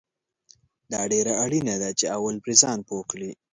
دا 0.91 1.01
ډیره 1.11 1.33
اړینه 1.43 1.75
ده 1.81 1.89
چې 1.99 2.05
اول 2.17 2.35
پرې 2.43 2.55
ځان 2.61 2.79
پوه 2.87 3.03
کړې 3.11 3.31